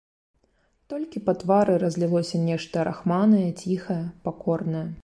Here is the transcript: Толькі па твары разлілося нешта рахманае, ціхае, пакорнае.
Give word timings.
Толькі 0.93 1.21
па 1.27 1.35
твары 1.43 1.77
разлілося 1.85 2.43
нешта 2.49 2.87
рахманае, 2.89 3.47
ціхае, 3.61 4.01
пакорнае. 4.27 4.87